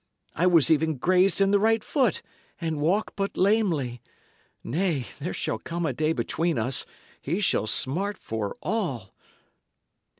[0.33, 2.23] I was even grazed in the right foot,
[2.59, 4.01] and walk but lamely.
[4.63, 6.87] Nay, there shall come a day between us;
[7.21, 9.13] he shall smart for all!"